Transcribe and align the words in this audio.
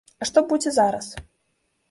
А 0.25 0.27
што 0.29 0.43
будзе 0.53 0.73
зараз? 0.79 1.11